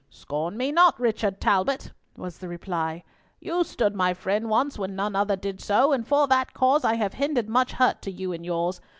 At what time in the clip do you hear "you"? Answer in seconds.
3.39-3.63, 8.11-8.33